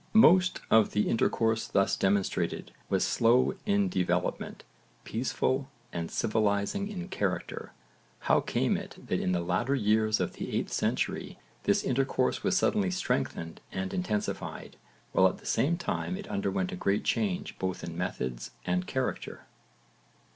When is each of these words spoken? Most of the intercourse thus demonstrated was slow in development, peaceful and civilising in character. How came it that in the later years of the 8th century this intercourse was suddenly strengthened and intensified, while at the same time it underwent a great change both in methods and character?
Most 0.17 0.61
of 0.71 0.93
the 0.93 1.07
intercourse 1.07 1.67
thus 1.67 1.95
demonstrated 1.95 2.71
was 2.89 3.05
slow 3.05 3.53
in 3.67 3.87
development, 3.87 4.63
peaceful 5.03 5.69
and 5.93 6.09
civilising 6.09 6.87
in 6.87 7.07
character. 7.07 7.71
How 8.21 8.39
came 8.41 8.77
it 8.77 8.95
that 8.97 9.19
in 9.19 9.31
the 9.31 9.41
later 9.41 9.75
years 9.75 10.19
of 10.19 10.33
the 10.33 10.47
8th 10.53 10.71
century 10.71 11.37
this 11.65 11.83
intercourse 11.83 12.41
was 12.43 12.57
suddenly 12.57 12.89
strengthened 12.89 13.61
and 13.71 13.93
intensified, 13.93 14.75
while 15.11 15.27
at 15.27 15.37
the 15.37 15.45
same 15.45 15.77
time 15.77 16.17
it 16.17 16.27
underwent 16.29 16.71
a 16.71 16.75
great 16.75 17.03
change 17.03 17.59
both 17.59 17.83
in 17.83 17.95
methods 17.95 18.49
and 18.65 18.87
character? 18.87 19.45